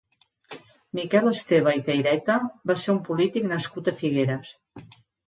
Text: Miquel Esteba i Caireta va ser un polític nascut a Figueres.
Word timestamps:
Miquel 0.99 1.27
Esteba 1.31 1.73
i 1.79 1.83
Caireta 1.89 2.37
va 2.71 2.77
ser 2.85 2.91
un 2.95 3.03
polític 3.11 3.47
nascut 3.53 3.93
a 3.93 3.95
Figueres. 4.01 4.51